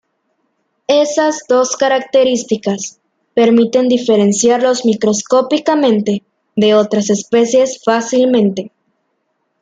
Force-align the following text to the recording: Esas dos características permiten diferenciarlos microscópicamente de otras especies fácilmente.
Esas 0.87 1.43
dos 1.47 1.75
características 1.77 2.99
permiten 3.35 3.87
diferenciarlos 3.87 4.83
microscópicamente 4.83 6.23
de 6.55 6.73
otras 6.73 7.11
especies 7.11 7.79
fácilmente. 7.85 8.71